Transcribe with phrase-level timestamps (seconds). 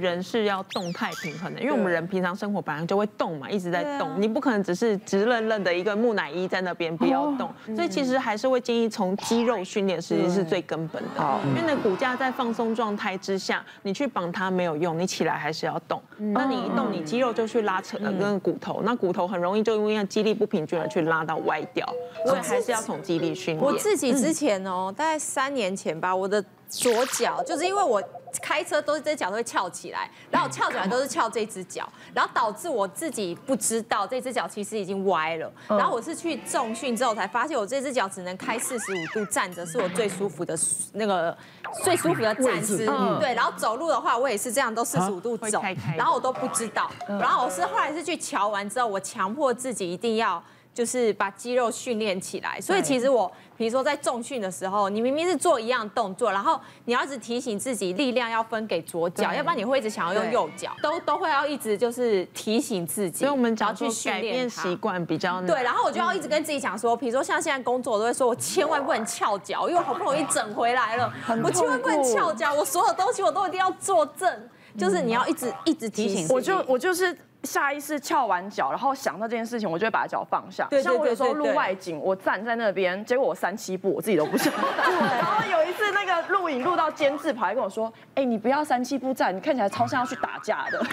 [0.00, 11.40] 人是要动态平衡的，因为我们人平常生活本来就会动嘛，一直在动，你不可能只是直愣愣的一个木乃伊在那边不要动，所以其实还是会建议从肌肉训练，实际是最根本的。
[11.48, 16.00] 因为那骨架在放松状态之下，你去绑它没有用，你起来还是要动。
[16.16, 21.86] 那你一动，你肌肉就去拉扯了跟骨头，那骨头很容易就因为肌力不平均而去拉到歪掉，
[22.26, 23.64] 所以还是要从肌力训练。
[23.64, 28.02] 我自己之前哦，大概三年前吧，我的左脚就是因为我。
[28.40, 35.52] 开车都是这只脚都会翘起来，然后我翘起来都是翘这只脚，然后导致我自己不知道这只脚其实已经歪了。
[35.66, 40.56] 然后我是去重训之后才发现，我这只脚只能开四十五度站着，是我最舒服的
[40.92, 41.36] 那个
[41.82, 42.86] 最舒服的站姿。
[43.18, 45.60] 对，然后走路的话，我也是这样，都四十五度走，
[45.96, 46.88] 然后我都不知道。
[47.08, 50.40] 然后我是后来是去瞧完之后，我强迫自己一定要。
[50.80, 63.18] 就是把肌肉训练起来，所以其实我，比如说在重训的时候，你明明是做一样动作，然后你要一直提醒自己力量要分给左脚，要不然你会一直想要用右脚，都都会要一直就是提醒自己。
[63.18, 65.46] 所以我们只要去改变习惯比较难。
[65.46, 71.12] 对，然后我就要一直跟自己讲说，比如说像现在工作，我都会说我千万不能翘脚，因为我好不容易整回来了，
[71.44, 76.26] 我千万不能翘脚，我所有东西我都一定要坐正，就是你要一直一直提醒。
[76.30, 77.14] 我就我就是。
[77.44, 80.66] 下意识翘完脚，然后想到这件事情，我就会把脚放下。
[80.70, 84.52] 对像我有时候录外景，我站在那边，结果我三七步，我自己都不想。
[84.52, 90.78] 然后有一次那个录影录到监制跑来跟我说：“哎，你不要三七步站，你看起来超像要去打架的。”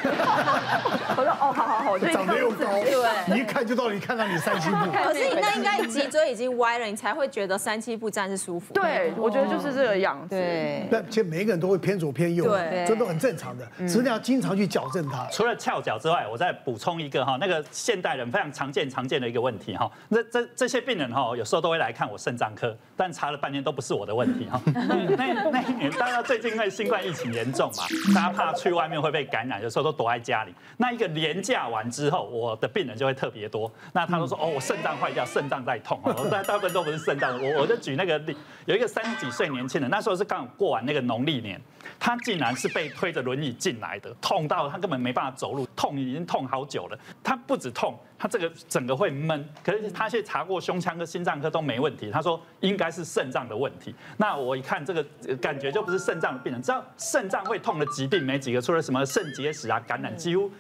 [1.18, 4.76] 我说：“哦，好好好。” 长得又高，对，你一看就到，你看到你三七步。
[4.92, 8.74] 可是你那应该脊椎已经歪了，你才会觉得三七步站是舒服。
[8.74, 10.30] 对，我觉得就是这个样子。
[10.30, 15.28] 对，那其实每个人都会偏左偏右，对，这都很正常的，只是你要经常去矫正它。
[15.30, 16.37] 除了翘脚之外，我。
[16.38, 24.62] 再补充一个哈，那个现代人非常常见常见的一个问题哈，那这这些病人哈，有时候都会来看我肾脏科，但查了半天都不是我的问题哈。
[25.18, 30.54] 那那一年，当然最近因为新冠疫情严重嘛，大家怕去外面会被感染，有时候都躲在家里。
[30.78, 33.72] 那一个年假完之后，我的病人就会特别多。
[33.94, 36.00] 那他都说哦，我肾脏坏掉，肾脏在痛。
[36.30, 41.60] 大大部分都不是肾脏，我我就举那个例，有一个三十几岁年轻人，那时候是刚过完那个农历年。
[42.00, 47.00] 他竟然是被推着轮椅进来的，痛到他根本没办法走路，痛已经痛好久了。
[47.24, 49.48] 他不止痛，他这个整个会闷。
[49.64, 53.96] 可是他去查过胸腔科、心脏科都没问题，他说应该是肾脏的问题。
[54.18, 55.04] 那我一看这个
[55.38, 60.52] 感觉就不是肾脏的病人，知道肾脏会痛的疾病没几个，除了什么肾结石啊、感染，几乎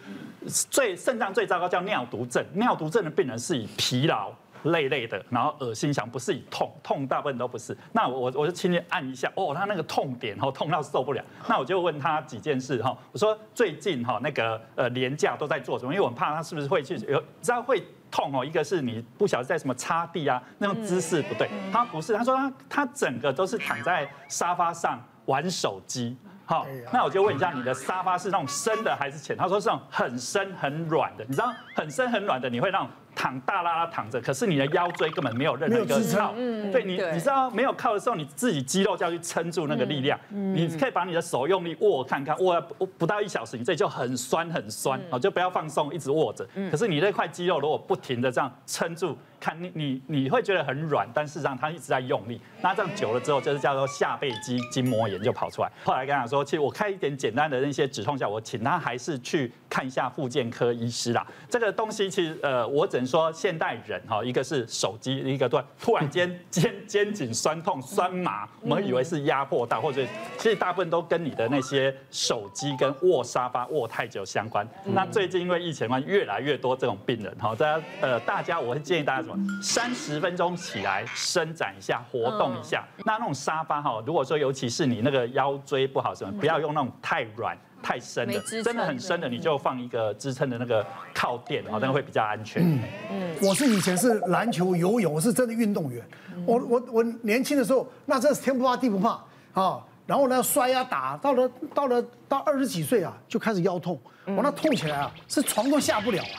[0.47, 2.43] 最肾脏最糟糕叫尿毒症。
[2.53, 4.31] 尿毒症的病人是以疲劳。
[4.71, 7.77] 累累的，然后恶心想，不是以痛，痛大部分都不是。
[7.91, 11.23] 那我我就轻轻按一下，哦，他那个痛点哦，痛到受不了。
[11.47, 15.93] 那我就问他几件事哈，我说最近哈那个呃连假都在做什么？
[15.93, 18.45] 因为我很怕他是不是会去有知道会痛哦。
[18.45, 21.49] 一个是你不晓得在什么擦地啊，那种姿势不对。
[21.71, 26.17] 他不是，他说他他整个都是躺在沙发上玩手机。
[26.45, 29.35] 好，那我就问一下，你的沙发是那种深的还是浅？
[29.35, 31.25] 他说是那种很深很软的。
[31.25, 32.89] 你知道很深很软的，你会让。
[33.17, 36.33] 躺大拉拉躺着，可是你的腰椎根本没有任何一个靠，
[36.71, 40.19] 对你，你知道没有靠的时候，你自己肌肉就要去撑住那个力量。
[40.29, 42.61] 你可以把你的手用力握看看，握
[42.99, 46.47] 不到一小时，你这里就很酸很酸，哦，就不要放松，一直握着。
[46.69, 49.17] 可是你那块肌肉如果不停的这样撑住。
[49.39, 52.41] 看你你你会觉得很软，但事实上它一直在用力。
[52.59, 55.71] 那这样久了之后，就是叫做下背肌筋膜炎就跑出来。
[55.83, 61.23] 后来跟他说，其实我开一点简单的那些止痛药，我请他还是去看一下复健科医师啦。
[61.51, 70.05] 这个东西其实呃，我只能说现代人哈，一个是手机，一个突突然间 肩肩颈酸痛酸麻，我们以为是压迫到，或者
[70.37, 74.67] 其实大部分都跟你的那些手机跟卧沙发卧太久相关。
[74.83, 79.37] 那最近因为疫情关，越来越多这种病人哈，大家呃大家我会建议大家什么。
[79.63, 82.85] 三十分钟起来伸展一下，活动一下。
[83.05, 92.63] 那那种沙发哈，如果说尤其是你那个腰椎不好什么，不要用那种太软、太深的，真的很深的，你就放一个支撑的那个靠垫，好像会比较安全。
[93.09, 96.05] 嗯，我是以前是篮球、游泳，我是真的运动员。
[96.45, 99.19] 我我我年轻的时候，那真是天不怕地不怕
[99.53, 99.83] 啊。
[100.05, 103.99] 然后呢，摔啊打，到了到了到二十几岁啊，就开始腰痛。
[104.25, 106.37] 我那痛起来啊，是床都下不了啊，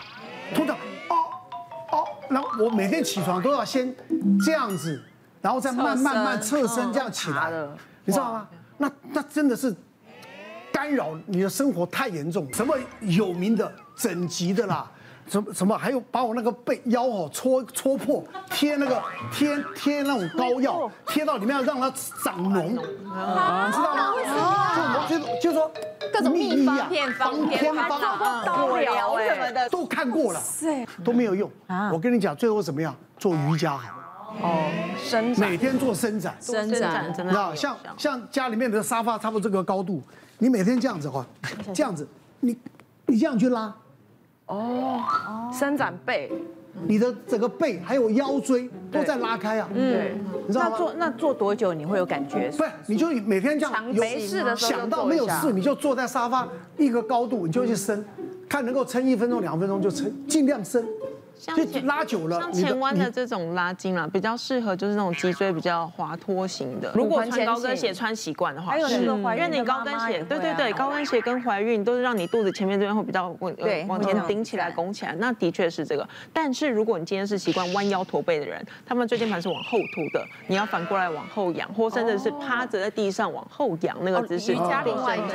[0.54, 0.76] 痛到。
[2.28, 3.94] 然后我每天起床都要先
[4.44, 5.02] 这样子，
[5.40, 7.50] 然后再慢慢慢侧身这样起来，
[8.04, 8.48] 你知道吗？
[8.76, 9.74] 那那真的是
[10.78, 12.46] 干扰你的生活太严重。
[12.54, 14.88] 什么有名的整脊的啦，
[15.26, 19.02] 什么什么还有把我那个背腰哦戳戳破，贴那个
[19.32, 21.90] 贴贴那种膏药，贴到里面要让它
[22.22, 25.06] 长脓，你知道吗？
[25.08, 25.68] 就就就说。
[26.10, 28.00] 各种秘方、偏方、偏方、
[28.46, 30.40] 刀疗什么的都看过了，
[31.04, 31.50] 都没有用。
[31.92, 32.96] 我跟你讲，最后怎么样？
[33.18, 33.88] 做瑜伽好。
[34.40, 35.50] 哦，伸展。
[35.50, 40.02] 每天做伸展，伸展，你知道，像像家里面的沙发差不多这个高度，
[40.38, 41.26] 你每天这样子哈，
[41.74, 42.06] 这样子，
[42.40, 42.56] 你
[43.06, 43.74] 你这样去拉，
[44.46, 45.00] 哦，
[45.52, 46.30] 伸展背，
[46.86, 49.68] 你的整个背还有腰椎都在拉开啊。
[49.74, 50.70] 对，你知道吗？
[50.70, 52.50] 那做那做多久你会有感觉？
[52.50, 56.46] 不是，你就每天这样没事的时候就想到没有事，你就坐在沙发
[56.76, 58.04] 一个高度，你就去伸，
[58.48, 60.86] 看能够撑一分钟、两分钟就撑，尽量伸。
[61.38, 66.90] 就像拉久了，像前弯的这种拉筋啦，比较适合就是那种脊椎比较滑脱型的。
[66.94, 76.06] 如果穿高跟鞋穿习惯的话，还有那是个怀孕因为你高跟鞋，对对对，高跟鞋跟怀孕都是让你肚子前面这边会比较往对往前顶起来、拱起来，那的确是这个。
[76.32, 84.52] 但是如果你今天是习惯弯腰驼背的人，他们椎间盘是往后凸的，你要反过来往后仰，或甚至是趴着在地上往后仰那个姿势。
[84.52, 85.30] 瑜伽另外一种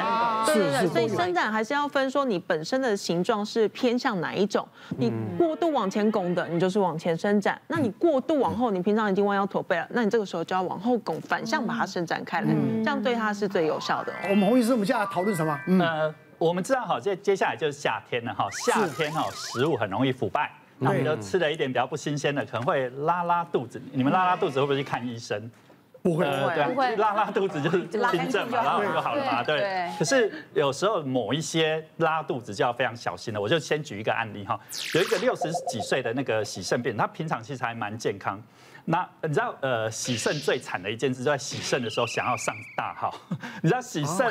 [0.48, 4.68] 对对对，所以伸展还是要分说你本身的形状是偏向哪一种。
[4.98, 12.48] 你过度往前拱的，你就是往前伸展；那你过度往后，你平常已经弯腰驼背了，那你这个时候就要往后拱，反向把它伸展开来，
[12.84, 14.30] 这样对它是最有效的哦。
[14.32, 15.60] 我们洪医师，我们现在讨论什么？
[15.68, 23.80] 嗯，呃，我们知道哈，接接下来就是夏天了哈，夏天哈食物很容易腐败，那我们都吃了一点比较不新鲜的，可能会拉拉肚子。
[23.92, 25.40] 你们拉拉肚子会不会去看医生？
[26.04, 26.26] 不会，
[26.66, 29.90] 不会拉拉肚子就是轻症嘛，然后就好了嘛，对。
[29.98, 33.40] 可是有时候某一些拉肚子就要非常小心了。
[33.40, 34.60] 我就先举一个案例哈，
[34.94, 38.38] 有一个六十几岁的那个洗肾病人，他平常其实还蛮健康。
[38.86, 43.14] 那你知道呃洗肾最惨的一件事，就在洗肾的时候想要上大号。
[43.62, 44.28] 你知道洗肾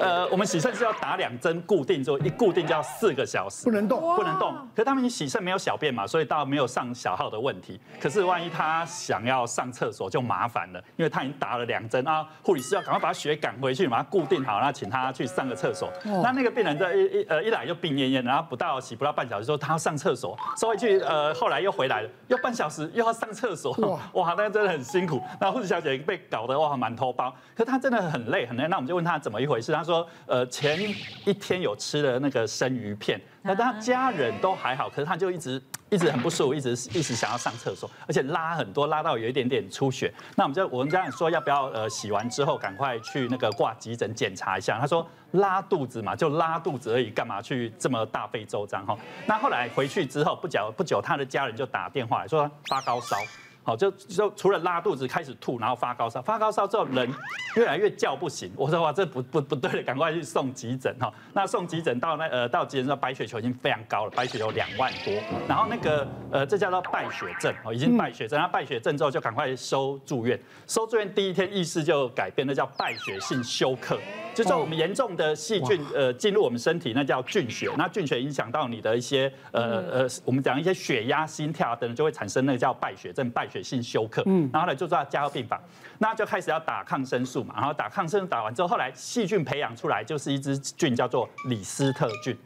[0.00, 4.00] 呃我们洗肾是要打两针固定，之后一固定就要四个小时，不能动。
[4.16, 4.54] 不能动。
[4.74, 7.80] 可是他们洗肾没有小便嘛，所以倒没有上小号的问题。
[8.00, 15.92] 可是万一他想要上厕所就麻烦了，因为他已经打了两针啊，护理师要赶快把血赶回去，把它固定好，然后请他去上个厕所。
[16.04, 23.72] 那那个病人在一一呃一来就病恹恹，然后不到洗不到半小时说他要上厕所，收回去呃后来又回来了，又半小时又要上厕所，
[24.12, 25.22] 哇，那真的很辛苦。
[25.40, 28.66] 那护士小姐被搞得哇满头包，可是她真的很累很累。
[28.68, 30.78] 那我们就问她怎么一回事，她说呃前
[31.24, 33.20] 一天有吃了那个生鱼片。
[33.42, 40.12] 那她家人都还好，可是她就一直一直很不舒服，一直一直想要上厕所，而且拉很多，拉到有一点点出血。
[40.36, 44.78] 那我们就我们家人说要不要呃洗完之后赶快去那个挂急诊检查一下。
[44.78, 48.96] 她说拉肚子嘛，就拉肚子而已，干嘛去这么大费周章哈？
[49.26, 53.16] 那后来回去之后不久不久，他的家人就打电话来说他发高烧。
[53.64, 57.08] 好，就就除了拉肚子开始吐，然后发高烧，发高烧之后人
[57.54, 58.50] 越来越叫不醒。
[58.56, 61.12] 我说哇，这不不不对了，赶快去送急诊哈。
[61.32, 65.14] 那送急诊到那呃到急诊之后，白血球已经非常高了，白血球两万多。
[65.46, 68.38] 然后那个呃这叫做败血症哦，已经败血症。
[68.40, 73.96] 那败血症之后就赶快收住院，收住院第一天意识就改变，那叫败血性休克。
[74.34, 77.70] 就是说我们严重的细菌呃进入我们身体，那叫菌血。
[77.76, 84.22] 那菌血影响到你的一些呃呃，我们讲一些血压、心跳等等，就会产生那个叫败血症、败血性休克。
[84.26, 85.60] 嗯，然后呢就到加护病房，
[85.98, 87.54] 那就开始要打抗生素嘛。
[87.56, 92.36] 然后打抗生素打完之后，后来细菌培养出来就是一支菌叫做李斯特菌。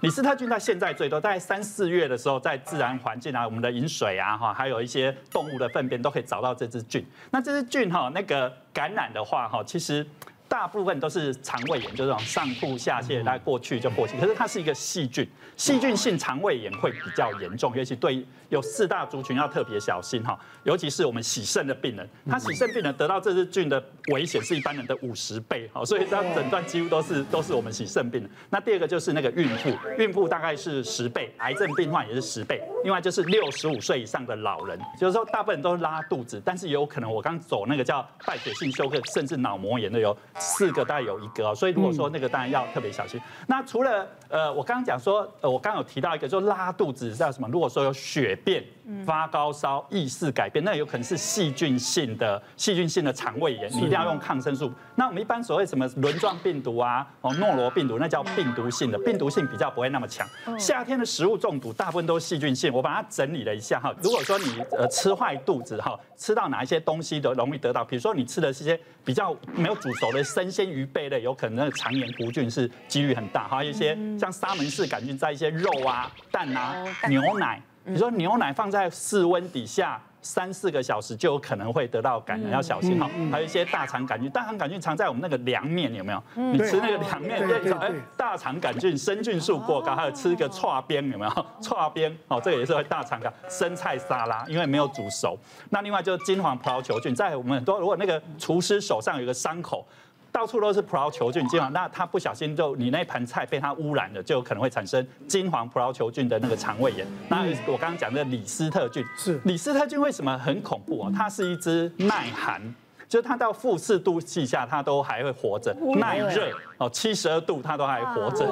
[0.00, 7.04] 李斯特菌在现在最多，在三四月的时候，在自然环境啊，我们的饮水啊，哈，还有一些动物的粪便都可以找到这支菌。
[7.30, 10.06] 那这支菌哈，那个感染的话哈，其实。
[10.54, 14.16] 大部分都是肠胃炎，就这种上吐下泻，大概过去就过去。
[14.16, 20.38] 可是它是一个细菌，细菌性肠胃炎会比较严重，尤其对有四大族群要特别小心哈。
[20.62, 28.30] 尤其是我们洗肾的病人，他洗肾病人得到这支菌的危险是一般人的五十倍，好，所以他诊断几乎都是都是我们洗肾病人。
[28.48, 32.62] 那第二个就是那个孕妇，孕妇大概是十倍，癌症病患也是十倍。
[32.84, 40.16] 另外就是六十五岁以上的老人，就是说大部分都是拉肚子，但是也有可能我刚走那个叫败血性休克，甚至脑膜炎的有。
[40.38, 43.18] 四个大概有一个，所以如果说那个当然要特别小心。
[43.46, 47.48] 那除了呃，我刚刚讲说，呃，我刚刚有提到一个，就拉肚子叫什么？
[47.48, 48.62] 如果说有血便、
[49.04, 54.72] 发高烧、意识改变，那有可能是细菌性的细菌性的肠胃炎，你一定要用抗生素。
[54.94, 60.28] 那我们一般所谓什么轮状病毒啊，哦，诺罗病毒，那叫病毒性的，病毒性比较不会那么强。
[60.58, 63.94] 夏天的食物中毒大部分都是细菌性，我把它整理了一下哈。
[64.02, 83.10] 如果说你呃吃坏肚子哈，吃到哪一些东西都容易得到，比如说你吃的是些比较没有煮熟的生鲜鱼贝类，有可能那个肠炎弧菌是几率很大，还有一些像沙门氏杆菌在一些肉啊、蛋啊、牛奶，你说牛奶放在室温底下三四个小时就有可能会得到感染，要小心哈。
[83.30, 86.22] 还有一些大肠杆菌，大肠杆菌藏在我们那个凉面有没有？
[86.34, 87.38] 你吃那个凉面，
[87.78, 91.46] 哎，大肠杆菌生菌数过高，还有吃一个剉边有没有？
[91.60, 93.30] 剉边哦，这个也是会大肠杆。
[93.50, 95.38] 生菜沙拉因为没有煮熟，
[95.68, 99.86] 那另外就是金黄葡萄球菌，在我们很多如果那个厨师手上有个伤口。
[100.34, 107.06] 到处都是葡萄球菌，金黄，那它不小心就你那盘菜被它污染了，就有可能会产生金黄葡萄球菌的那个肠胃炎。
[107.28, 111.12] 那我刚刚讲的李斯特菌，是李斯特菌为什么很恐怖啊？
[111.14, 112.60] 它是一只耐寒、
[113.08, 118.44] 就是它到负四度以下，它都还会活着，耐热哦，七十二度它都还活着，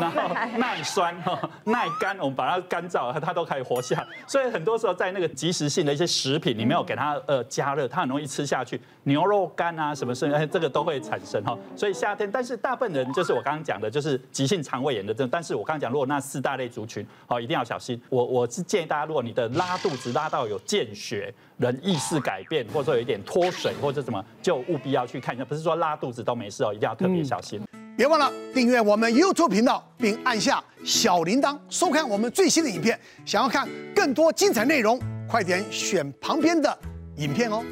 [0.00, 4.04] 然后 耐酸哈、耐干，我们把它干燥，它都可以活下。
[4.26, 11.56] 所以很多时候在那个即食性的一些食品，你没有给它呃加热，它很容易吃下去，牛肉干啊什么什么，这个都会产生哈。
[11.76, 18.00] 所以夏天，但是大部分人就是我刚刚讲的，就是急性肠胃炎的症，但是我刚刚讲，如果那四大类族群，哦，一定要小心。
[18.08, 25.44] 我我是建议大家，如果你的拉肚子拉到有见血，人意识改变，或者说有一点脱水或者什么，就务必要去看一下。
[25.44, 27.60] 不是说拉肚子都没事哦，一定要特别小心。
[27.96, 32.98] 别忘了订阅我们 YouTube 频道，并按下小铃铛，收看我们最新的影片。
[33.26, 36.78] 想要看更多精彩内容，快点选旁边的
[37.16, 37.64] 影片哦。